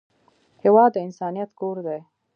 هېواد 0.63 0.89
د 0.93 0.97
انسانیت 1.07 1.49
کور 1.59 1.77
دی. 1.85 1.99